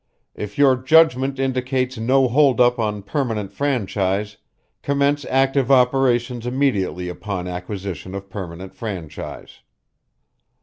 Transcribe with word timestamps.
If 0.33 0.57
your 0.57 0.77
judgment 0.77 1.37
indicates 1.37 1.95
no 1.99 2.27
hold 2.27 2.59
up 2.59 2.79
on 2.79 3.03
permanent 3.03 3.51
franchise, 3.53 4.37
commence 4.81 5.25
active 5.25 5.69
operations 5.69 6.47
immediately 6.47 7.07
upon 7.07 7.47
acquisition 7.47 8.15
of 8.15 8.27
permanent 8.27 8.73
franchise. 8.73 9.59